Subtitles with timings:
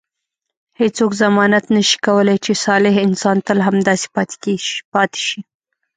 [0.79, 4.07] هیڅوک ضمانت نه شي کولای چې صالح انسان تل همداسې
[4.93, 5.39] پاتې شي.